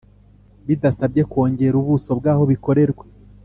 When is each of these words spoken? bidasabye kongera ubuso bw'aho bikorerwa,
bidasabye 0.67 1.21
kongera 1.31 1.75
ubuso 1.81 2.11
bw'aho 2.19 2.43
bikorerwa, 2.51 3.03